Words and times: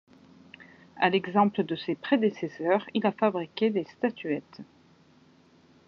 À 0.95 1.11
l'exemple 1.11 1.63
de 1.63 1.75
ses 1.75 1.93
prédécesseurs 1.93 2.87
il 2.95 3.05
a 3.05 3.11
fabriqué 3.11 3.69
des 3.69 3.83
statuettes. 3.85 4.61